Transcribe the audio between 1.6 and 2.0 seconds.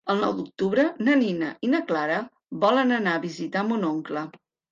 i na